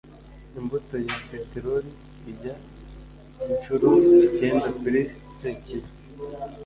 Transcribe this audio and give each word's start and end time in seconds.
imbuto 0.59 0.95
ya 1.07 1.15
peteroli 1.29 1.91
ijya 2.31 2.55
inshuro 3.47 3.89
icyenda 4.27 4.67
kuri 4.79 5.01
sekibi 5.37 5.89